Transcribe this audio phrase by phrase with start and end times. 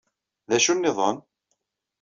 [0.47, 1.17] D acu nniḍen?